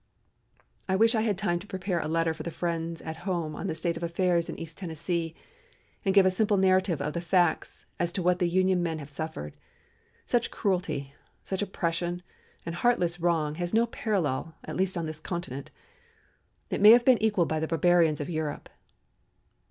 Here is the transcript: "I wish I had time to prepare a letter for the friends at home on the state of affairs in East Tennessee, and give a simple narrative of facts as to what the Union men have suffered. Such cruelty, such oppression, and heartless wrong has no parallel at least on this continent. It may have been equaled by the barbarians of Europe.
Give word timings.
"I 0.89 0.95
wish 0.95 1.13
I 1.13 1.21
had 1.21 1.37
time 1.37 1.59
to 1.59 1.67
prepare 1.67 1.99
a 1.99 2.07
letter 2.07 2.33
for 2.33 2.41
the 2.41 2.49
friends 2.49 3.03
at 3.03 3.17
home 3.17 3.55
on 3.55 3.67
the 3.67 3.75
state 3.75 3.97
of 3.97 4.01
affairs 4.01 4.49
in 4.49 4.59
East 4.59 4.79
Tennessee, 4.79 5.35
and 6.03 6.15
give 6.15 6.25
a 6.25 6.31
simple 6.31 6.57
narrative 6.57 7.01
of 7.03 7.15
facts 7.23 7.85
as 7.99 8.11
to 8.13 8.23
what 8.23 8.39
the 8.39 8.49
Union 8.49 8.81
men 8.81 8.97
have 8.97 9.11
suffered. 9.11 9.55
Such 10.25 10.49
cruelty, 10.49 11.13
such 11.43 11.61
oppression, 11.61 12.23
and 12.65 12.73
heartless 12.73 13.19
wrong 13.19 13.53
has 13.61 13.75
no 13.75 13.85
parallel 13.85 14.55
at 14.65 14.75
least 14.75 14.97
on 14.97 15.05
this 15.05 15.19
continent. 15.19 15.69
It 16.71 16.81
may 16.81 16.93
have 16.93 17.05
been 17.05 17.21
equaled 17.21 17.49
by 17.49 17.59
the 17.59 17.67
barbarians 17.67 18.19
of 18.19 18.27
Europe. 18.27 18.69